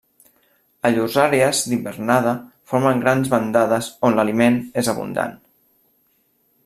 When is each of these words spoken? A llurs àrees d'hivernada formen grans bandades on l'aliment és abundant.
A 0.87 0.91
llurs 0.93 1.17
àrees 1.23 1.59
d'hivernada 1.73 2.33
formen 2.71 3.03
grans 3.05 3.29
bandades 3.35 3.91
on 4.09 4.19
l'aliment 4.21 4.59
és 4.83 4.91
abundant. 4.95 5.37